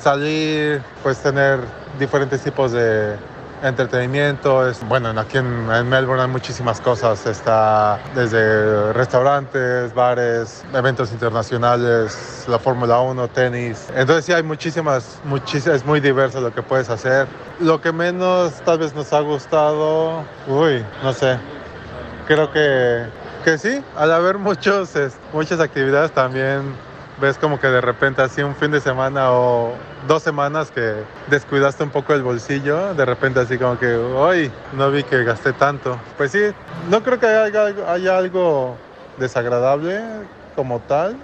salir, 0.00 0.82
pues 1.02 1.18
tener 1.18 1.60
diferentes 1.98 2.40
tipos 2.42 2.72
de 2.72 3.16
entretenimiento. 3.62 4.68
Es, 4.68 4.86
bueno, 4.86 5.08
aquí 5.18 5.38
en, 5.38 5.70
en, 5.72 5.88
Melbourne 5.88 6.22
hay 6.22 6.28
muchísimas 6.28 6.80
cosas. 6.80 7.26
Está 7.26 7.98
desde 8.14 8.92
restaurantes, 8.92 9.94
bares, 9.94 10.64
eventos 10.72 11.10
internacionales, 11.12 12.44
la 12.48 12.58
Fórmula 12.58 13.00
1, 13.00 13.28
tenis. 13.28 13.88
Entonces 13.94 14.26
sí 14.26 14.32
hay 14.32 14.42
muchísimas, 14.42 15.20
muchísimas, 15.24 15.78
es 15.78 15.86
muy 15.86 16.00
diverso 16.00 16.40
lo 16.40 16.54
que 16.54 16.62
puedes 16.62 16.90
hacer. 16.90 17.26
Lo 17.60 17.80
que 17.80 17.92
menos 17.92 18.52
tal 18.64 18.78
vez 18.78 18.94
nos 18.94 19.12
ha 19.12 19.20
gustado, 19.20 20.24
uy, 20.46 20.84
no 21.02 21.12
sé. 21.12 21.38
Creo 22.26 22.50
que, 22.50 23.06
que 23.44 23.58
sí, 23.58 23.84
al 23.94 24.10
haber 24.10 24.38
muchos, 24.38 24.92
muchas 25.32 25.60
actividades 25.60 26.10
también 26.12 26.62
ves 27.20 27.38
como 27.38 27.60
que 27.60 27.68
de 27.68 27.80
repente 27.80 28.22
así 28.22 28.42
un 28.42 28.56
fin 28.56 28.70
de 28.70 28.80
semana 28.80 29.30
o 29.30 29.74
dos 30.08 30.22
semanas 30.22 30.70
que 30.70 31.04
descuidaste 31.28 31.84
un 31.84 31.90
poco 31.90 32.14
el 32.14 32.22
bolsillo, 32.22 32.94
de 32.94 33.04
repente 33.04 33.40
así 33.40 33.58
como 33.58 33.78
que, 33.78 33.94
hoy 33.94 34.50
no 34.72 34.90
vi 34.90 35.04
que 35.04 35.22
gasté 35.24 35.52
tanto. 35.52 36.00
Pues 36.16 36.32
sí, 36.32 36.40
no 36.88 37.02
creo 37.02 37.20
que 37.20 37.26
haya, 37.26 37.66
haya 37.92 38.16
algo 38.16 38.76
desagradable 39.18 40.00
como 40.56 40.80
tal. 40.80 41.16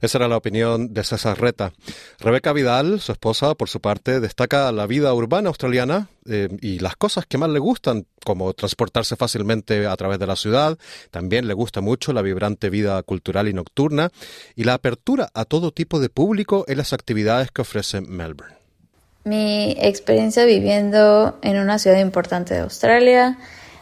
Esa 0.00 0.18
era 0.18 0.28
la 0.28 0.36
opinión 0.36 0.94
de 0.94 1.02
César 1.02 1.40
Reta. 1.40 1.72
Rebeca 2.20 2.52
Vidal, 2.52 3.00
su 3.00 3.10
esposa, 3.10 3.54
por 3.54 3.68
su 3.68 3.80
parte, 3.80 4.20
destaca 4.20 4.70
la 4.70 4.86
vida 4.86 5.12
urbana 5.12 5.48
australiana 5.48 6.08
eh, 6.28 6.48
y 6.60 6.78
las 6.78 6.94
cosas 6.94 7.26
que 7.26 7.36
más 7.36 7.50
le 7.50 7.58
gustan, 7.58 8.06
como 8.24 8.52
transportarse 8.52 9.16
fácilmente 9.16 9.86
a 9.86 9.96
través 9.96 10.20
de 10.20 10.26
la 10.26 10.36
ciudad. 10.36 10.78
También 11.10 11.48
le 11.48 11.54
gusta 11.54 11.80
mucho 11.80 12.12
la 12.12 12.22
vibrante 12.22 12.70
vida 12.70 13.02
cultural 13.02 13.48
y 13.48 13.52
nocturna 13.52 14.10
y 14.54 14.64
la 14.64 14.74
apertura 14.74 15.30
a 15.34 15.44
todo 15.44 15.72
tipo 15.72 15.98
de 15.98 16.10
público 16.10 16.64
en 16.68 16.78
las 16.78 16.92
actividades 16.92 17.50
que 17.50 17.62
ofrece 17.62 18.00
Melbourne. 18.00 18.54
Mi 19.24 19.76
experiencia 19.80 20.44
viviendo 20.44 21.38
en 21.42 21.58
una 21.58 21.78
ciudad 21.78 21.98
importante 21.98 22.54
de 22.54 22.60
Australia 22.60 23.36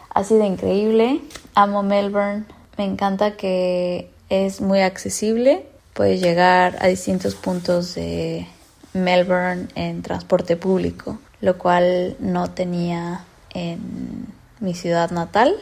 ha 0.09 0.25
sido 0.25 0.45
increíble. 0.45 1.21
Amo 1.55 1.83
Melbourne. 1.83 2.45
Me 2.79 2.85
encanta 2.85 3.37
que 3.37 4.09
es 4.31 4.61
muy 4.63 4.81
accesible 4.81 5.67
puedes 5.97 6.21
llegar 6.21 6.77
a 6.81 6.89
distintos 6.89 7.35
puntos 7.35 7.95
de 7.95 8.47
Melbourne 8.93 9.69
en 9.75 10.03
transporte 10.03 10.57
público, 10.57 11.19
lo 11.41 11.57
cual 11.57 12.17
no 12.21 12.51
tenía 12.51 13.25
en 13.55 14.27
mi 14.61 14.75
ciudad 14.75 15.11
natal 15.11 15.57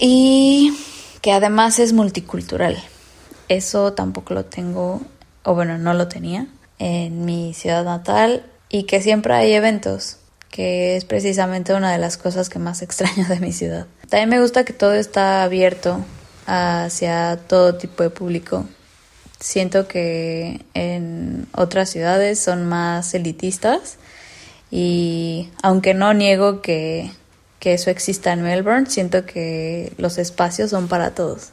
y 0.00 0.72
que 1.20 1.32
además 1.32 1.78
es 1.78 1.92
multicultural. 1.92 2.82
Eso 3.48 3.92
tampoco 3.92 4.32
lo 4.32 4.46
tengo, 4.46 5.02
o 5.44 5.54
bueno, 5.54 5.76
no 5.76 5.92
lo 5.92 6.08
tenía 6.08 6.46
en 6.78 7.26
mi 7.26 7.52
ciudad 7.52 7.84
natal 7.84 8.46
y 8.70 8.84
que 8.84 9.02
siempre 9.02 9.34
hay 9.34 9.52
eventos, 9.52 10.16
que 10.50 10.96
es 10.96 11.04
precisamente 11.04 11.74
una 11.74 11.92
de 11.92 11.98
las 11.98 12.16
cosas 12.16 12.48
que 12.48 12.58
más 12.58 12.80
extraño 12.86 13.28
de 13.28 13.40
mi 13.40 13.52
ciudad. 13.52 13.86
También 14.08 14.30
me 14.30 14.40
gusta 14.40 14.64
que 14.64 14.72
todo 14.72 14.94
está 14.94 15.42
abierto 15.42 16.02
hacia 16.46 17.36
todo 17.46 17.74
tipo 17.74 18.02
de 18.02 18.08
público 18.08 18.64
Siento 19.38 19.86
que 19.86 20.64
en 20.74 21.46
otras 21.52 21.90
ciudades 21.90 22.38
son 22.40 22.66
más 22.66 23.12
elitistas 23.14 23.98
y 24.70 25.50
aunque 25.62 25.94
no 25.94 26.14
niego 26.14 26.62
que, 26.62 27.10
que 27.60 27.74
eso 27.74 27.90
exista 27.90 28.32
en 28.32 28.42
Melbourne, 28.42 28.86
siento 28.88 29.26
que 29.26 29.92
los 29.98 30.18
espacios 30.18 30.70
son 30.70 30.88
para 30.88 31.14
todos. 31.14 31.50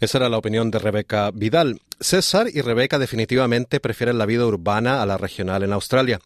Esa 0.00 0.18
era 0.18 0.28
la 0.28 0.38
opinión 0.38 0.70
de 0.70 0.78
Rebeca 0.78 1.30
Vidal. 1.32 1.80
César 2.00 2.48
y 2.52 2.60
Rebeca 2.60 2.98
definitivamente 2.98 3.80
prefieren 3.80 4.18
la 4.18 4.26
vida 4.26 4.44
urbana 4.46 5.00
a 5.00 5.06
la 5.06 5.16
regional 5.16 5.62
en 5.62 5.72
Australia. 5.72 6.20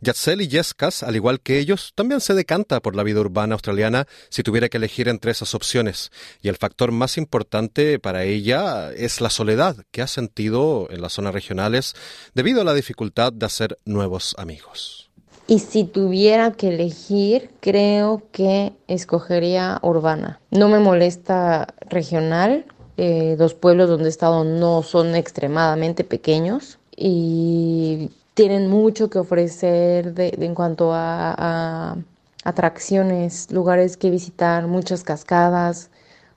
Yatzel 0.00 0.42
y 0.42 0.48
Yescas, 0.48 1.02
al 1.02 1.16
igual 1.16 1.40
que 1.40 1.58
ellos, 1.58 1.92
también 1.94 2.20
se 2.20 2.34
decanta 2.34 2.80
por 2.80 2.94
la 2.94 3.02
vida 3.02 3.20
urbana 3.20 3.54
australiana 3.54 4.06
si 4.30 4.42
tuviera 4.42 4.68
que 4.68 4.76
elegir 4.76 5.08
entre 5.08 5.32
esas 5.32 5.54
opciones. 5.54 6.10
Y 6.40 6.48
el 6.48 6.56
factor 6.56 6.92
más 6.92 7.18
importante 7.18 7.98
para 7.98 8.24
ella 8.24 8.92
es 8.92 9.20
la 9.20 9.30
soledad 9.30 9.76
que 9.90 10.02
ha 10.02 10.06
sentido 10.06 10.88
en 10.90 11.02
las 11.02 11.14
zonas 11.14 11.34
regionales 11.34 11.94
debido 12.34 12.60
a 12.60 12.64
la 12.64 12.74
dificultad 12.74 13.32
de 13.32 13.46
hacer 13.46 13.78
nuevos 13.84 14.34
amigos. 14.38 15.10
Y 15.48 15.60
si 15.60 15.84
tuviera 15.84 16.52
que 16.52 16.68
elegir, 16.68 17.50
creo 17.60 18.22
que 18.32 18.74
escogería 18.86 19.78
urbana. 19.82 20.40
No 20.50 20.68
me 20.68 20.78
molesta 20.78 21.74
regional, 21.88 22.66
eh, 23.00 23.36
los 23.38 23.54
pueblos 23.54 23.88
donde 23.88 24.06
he 24.06 24.08
estado 24.08 24.42
no 24.42 24.82
son 24.82 25.14
extremadamente 25.14 26.02
pequeños 26.02 26.80
y 26.96 28.10
tienen 28.34 28.68
mucho 28.68 29.08
que 29.08 29.20
ofrecer 29.20 30.14
en 30.16 30.54
cuanto 30.56 30.90
a, 30.92 31.96
atracciones, 32.42 33.52
lugares 33.52 33.96
que 33.96 34.10
visitar, 34.10 34.66
muchas 34.66 35.04
cascadas. 35.04 35.90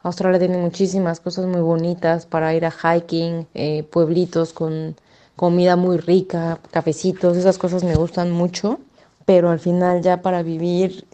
Australia 0.04 0.38
tiene 0.38 0.58
muchísimas 0.60 1.20
cosas 1.20 1.48
muy 1.48 1.62
bonitas 1.62 2.28
para 2.28 2.54
ir 2.54 2.66
a 2.68 2.72
hiking, 2.72 3.48
eh, 3.56 3.82
pueblitos 3.82 4.54
con 4.54 4.96
comida 5.36 5.76
muy 5.78 5.98
rica, 5.98 6.60
cafecitos, 6.70 7.38
esas 7.38 7.58
cosas 7.58 7.84
me 7.84 7.96
gustan 7.96 8.30
mucho, 8.30 8.80
pero 9.26 9.50
al 9.50 9.60
final 9.60 10.04
ya 10.04 10.22
para 10.22 10.44
vivir 10.44 11.06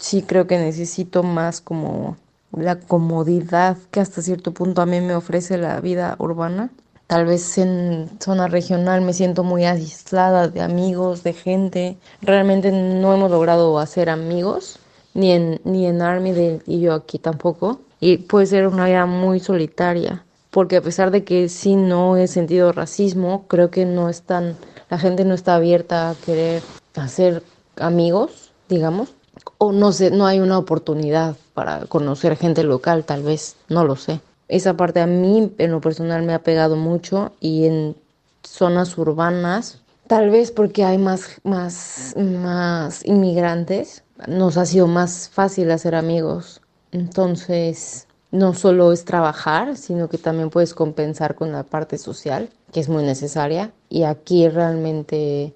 sí 0.00 0.22
creo 0.22 0.48
que 0.48 0.58
necesito 0.58 1.22
más 1.22 1.60
como 1.60 2.16
la 2.56 2.78
comodidad 2.78 3.76
que 3.90 4.00
hasta 4.00 4.22
cierto 4.22 4.52
punto 4.52 4.82
a 4.82 4.86
mí 4.86 5.00
me 5.00 5.14
ofrece 5.14 5.58
la 5.58 5.80
vida 5.80 6.16
urbana. 6.18 6.70
Tal 7.06 7.26
vez 7.26 7.56
en 7.58 8.10
zona 8.18 8.48
regional 8.48 9.02
me 9.02 9.12
siento 9.12 9.44
muy 9.44 9.64
aislada 9.64 10.48
de 10.48 10.60
amigos, 10.60 11.22
de 11.22 11.34
gente. 11.34 11.96
Realmente 12.20 12.72
no 12.72 13.14
hemos 13.14 13.30
logrado 13.30 13.78
hacer 13.78 14.10
amigos, 14.10 14.80
ni 15.14 15.30
en, 15.30 15.60
ni 15.64 15.86
en 15.86 16.02
Army 16.02 16.60
y 16.66 16.80
yo 16.80 16.94
aquí 16.94 17.18
tampoco. 17.18 17.80
Y 18.00 18.18
puede 18.18 18.46
ser 18.46 18.66
una 18.66 18.86
vida 18.86 19.06
muy 19.06 19.38
solitaria, 19.38 20.24
porque 20.50 20.76
a 20.76 20.82
pesar 20.82 21.10
de 21.10 21.24
que 21.24 21.48
sí 21.48 21.76
no 21.76 22.16
he 22.16 22.26
sentido 22.26 22.72
racismo, 22.72 23.46
creo 23.46 23.70
que 23.70 23.84
no 23.84 24.08
están, 24.08 24.56
la 24.90 24.98
gente 24.98 25.24
no 25.24 25.34
está 25.34 25.54
abierta 25.54 26.10
a 26.10 26.14
querer 26.14 26.62
hacer 26.94 27.42
amigos, 27.76 28.52
digamos, 28.68 29.14
o 29.58 29.72
no 29.72 29.92
sé, 29.92 30.10
no 30.10 30.26
hay 30.26 30.40
una 30.40 30.58
oportunidad 30.58 31.36
para 31.54 31.86
conocer 31.86 32.36
gente 32.36 32.64
local, 32.64 33.04
tal 33.04 33.22
vez, 33.22 33.56
no 33.68 33.84
lo 33.84 33.96
sé 33.96 34.20
esa 34.48 34.76
parte 34.76 35.00
a 35.00 35.06
mí 35.06 35.52
en 35.58 35.70
lo 35.70 35.80
personal 35.80 36.22
me 36.22 36.34
ha 36.34 36.42
pegado 36.42 36.76
mucho 36.76 37.32
y 37.40 37.66
en 37.66 37.96
zonas 38.42 38.96
urbanas, 38.96 39.80
tal 40.06 40.30
vez 40.30 40.52
porque 40.52 40.84
hay 40.84 40.98
más, 40.98 41.40
más, 41.42 42.14
más 42.16 43.04
inmigrantes, 43.04 44.04
nos 44.28 44.56
ha 44.56 44.66
sido 44.66 44.86
más 44.86 45.28
fácil 45.28 45.70
hacer 45.70 45.94
amigos. 45.94 46.60
Entonces, 46.92 48.06
no 48.30 48.54
solo 48.54 48.92
es 48.92 49.04
trabajar, 49.04 49.76
sino 49.76 50.08
que 50.08 50.18
también 50.18 50.50
puedes 50.50 50.74
compensar 50.74 51.34
con 51.34 51.50
la 51.52 51.64
parte 51.64 51.98
social, 51.98 52.48
que 52.72 52.80
es 52.80 52.88
muy 52.88 53.02
necesaria. 53.02 53.72
Y 53.90 54.04
aquí 54.04 54.48
realmente, 54.48 55.52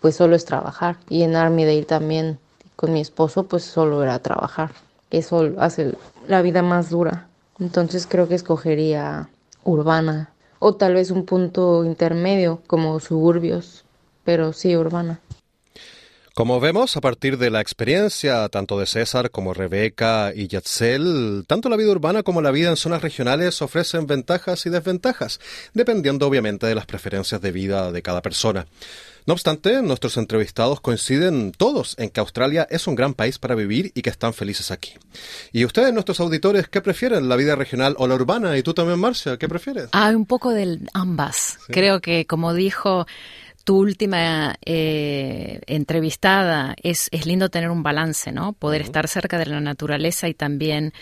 pues 0.00 0.16
solo 0.16 0.34
es 0.34 0.44
trabajar. 0.44 0.96
Y 1.08 1.22
en 1.22 1.36
Armidale 1.36 1.84
también, 1.84 2.38
con 2.76 2.92
mi 2.92 3.00
esposo, 3.00 3.44
pues 3.44 3.64
solo 3.64 4.02
era 4.02 4.18
trabajar. 4.18 4.72
Eso 5.10 5.52
hace 5.58 5.94
la 6.28 6.42
vida 6.42 6.62
más 6.62 6.90
dura. 6.90 7.28
Entonces 7.58 8.06
creo 8.06 8.28
que 8.28 8.34
escogería 8.34 9.28
urbana 9.62 10.30
o 10.58 10.74
tal 10.74 10.94
vez 10.94 11.10
un 11.10 11.24
punto 11.24 11.84
intermedio 11.84 12.62
como 12.66 12.98
suburbios, 13.00 13.84
pero 14.24 14.52
sí 14.52 14.76
urbana. 14.76 15.20
Como 16.34 16.58
vemos, 16.58 16.96
a 16.96 17.00
partir 17.00 17.38
de 17.38 17.48
la 17.48 17.60
experiencia 17.60 18.48
tanto 18.48 18.76
de 18.76 18.86
César 18.86 19.30
como 19.30 19.54
Rebeca 19.54 20.32
y 20.34 20.48
Yatzel, 20.48 21.44
tanto 21.46 21.68
la 21.68 21.76
vida 21.76 21.92
urbana 21.92 22.24
como 22.24 22.42
la 22.42 22.50
vida 22.50 22.70
en 22.70 22.76
zonas 22.76 23.02
regionales 23.02 23.62
ofrecen 23.62 24.08
ventajas 24.08 24.66
y 24.66 24.70
desventajas, 24.70 25.38
dependiendo 25.74 26.26
obviamente 26.26 26.66
de 26.66 26.74
las 26.74 26.86
preferencias 26.86 27.40
de 27.40 27.52
vida 27.52 27.92
de 27.92 28.02
cada 28.02 28.20
persona. 28.20 28.66
No 29.26 29.32
obstante, 29.32 29.80
nuestros 29.80 30.18
entrevistados 30.18 30.80
coinciden 30.80 31.52
todos 31.52 31.96
en 31.98 32.10
que 32.10 32.20
Australia 32.20 32.66
es 32.70 32.86
un 32.86 32.94
gran 32.94 33.14
país 33.14 33.38
para 33.38 33.54
vivir 33.54 33.90
y 33.94 34.02
que 34.02 34.10
están 34.10 34.34
felices 34.34 34.70
aquí. 34.70 34.92
¿Y 35.50 35.64
ustedes, 35.64 35.94
nuestros 35.94 36.20
auditores, 36.20 36.68
qué 36.68 36.82
prefieren, 36.82 37.28
la 37.28 37.36
vida 37.36 37.56
regional 37.56 37.94
o 37.98 38.06
la 38.06 38.16
urbana? 38.16 38.58
¿Y 38.58 38.62
tú 38.62 38.74
también, 38.74 38.98
Marcia, 38.98 39.38
qué 39.38 39.48
prefieres? 39.48 39.88
Ah, 39.92 40.10
un 40.14 40.26
poco 40.26 40.50
de 40.50 40.78
ambas. 40.92 41.58
Creo 41.68 42.00
que, 42.00 42.26
como 42.26 42.52
dijo 42.52 43.06
tu 43.64 43.78
última 43.78 44.56
eh, 44.66 45.60
entrevistada, 45.66 46.76
es, 46.82 47.08
es 47.10 47.24
lindo 47.24 47.48
tener 47.48 47.70
un 47.70 47.82
balance, 47.82 48.30
¿no? 48.30 48.52
Poder 48.52 48.82
estar 48.82 49.08
cerca 49.08 49.38
de 49.38 49.46
la 49.46 49.60
naturaleza 49.60 50.28
y 50.28 50.34
también 50.34 50.92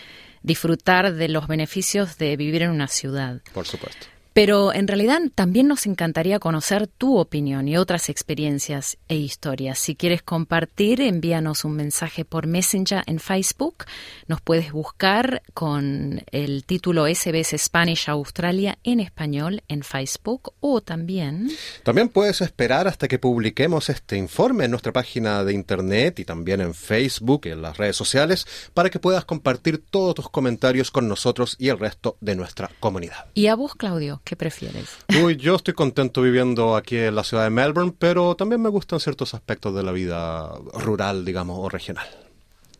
disfrutar 0.43 1.13
de 1.13 1.27
los 1.27 1.47
beneficios 1.47 2.17
de 2.17 2.37
vivir 2.37 2.61
en 2.61 2.71
una 2.71 2.87
ciudad. 2.87 3.41
Por 3.53 3.65
supuesto. 3.65 4.07
Pero 4.33 4.73
en 4.73 4.87
realidad 4.87 5.19
también 5.35 5.67
nos 5.67 5.85
encantaría 5.85 6.39
conocer 6.39 6.87
tu 6.87 7.19
opinión 7.19 7.67
y 7.67 7.77
otras 7.77 8.09
experiencias 8.09 8.97
e 9.07 9.15
historias. 9.15 9.77
Si 9.77 9.95
quieres 9.95 10.23
compartir, 10.23 11.01
envíanos 11.01 11.65
un 11.65 11.75
mensaje 11.75 12.25
por 12.25 12.47
Messenger 12.47 13.03
en 13.05 13.19
Facebook. 13.19 13.85
Nos 14.27 14.41
puedes 14.41 14.71
buscar 14.71 15.43
con 15.53 16.23
el 16.31 16.65
título 16.65 17.05
SBS 17.05 17.55
Spanish 17.59 18.09
Australia 18.09 18.79
en 18.83 18.99
español 18.99 19.61
en 19.67 19.83
Facebook 19.83 20.53
o 20.59 20.81
también... 20.81 21.51
También 21.83 22.09
puedes 22.09 22.41
esperar 22.41 22.87
hasta 22.87 23.07
que 23.07 23.19
publiquemos 23.19 23.89
este 23.89 24.17
informe 24.17 24.65
en 24.65 24.71
nuestra 24.71 24.91
página 24.91 25.43
de 25.43 25.53
internet 25.53 26.17
y 26.19 26.25
también 26.25 26.59
en 26.61 26.73
Facebook 26.73 27.41
y 27.45 27.49
en 27.49 27.61
las 27.61 27.77
redes 27.77 27.95
sociales 27.95 28.47
para 28.73 28.89
que 28.89 28.99
puedas 28.99 29.25
compartir 29.25 29.83
todos 29.91 30.15
tus 30.15 30.29
comentarios 30.29 30.89
con 30.89 31.07
nosotros 31.07 31.55
y 31.59 31.69
el 31.69 31.77
resto 31.77 32.17
de 32.19 32.35
nuestra 32.35 32.71
comunidad. 32.79 33.27
Y 33.35 33.45
a 33.45 33.55
vos, 33.55 33.75
Claudio. 33.75 34.22
¿Qué 34.23 34.35
prefieres? 34.35 34.89
Uy, 35.21 35.35
yo 35.37 35.55
estoy 35.55 35.73
contento 35.73 36.21
viviendo 36.21 36.75
aquí 36.75 36.97
en 36.97 37.15
la 37.15 37.23
ciudad 37.23 37.43
de 37.43 37.49
Melbourne, 37.49 37.93
pero 37.97 38.35
también 38.35 38.61
me 38.61 38.69
gustan 38.69 38.99
ciertos 38.99 39.33
aspectos 39.33 39.75
de 39.75 39.83
la 39.83 39.91
vida 39.91 40.51
rural, 40.73 41.25
digamos, 41.25 41.59
o 41.59 41.69
regional. 41.69 42.07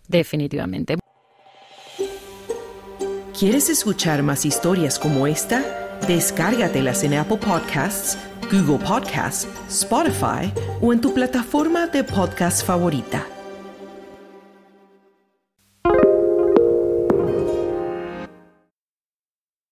Definitivamente. 0.08 0.98
¿Quieres 3.38 3.70
escuchar 3.70 4.24
más 4.24 4.46
historias 4.46 5.00
como 5.00 5.28
esta? 5.28 6.00
Descárgatelas 6.08 7.04
en 7.04 7.16
Apple 7.16 7.38
Podcasts, 7.38 8.18
Google 8.52 8.86
Podcasts, 8.86 9.48
Spotify 9.68 10.54
o 10.82 10.94
en 10.94 11.02
tu 11.02 11.14
plataforma 11.14 11.88
de 11.88 12.04
podcast 12.04 12.66
favorita. 12.66 13.26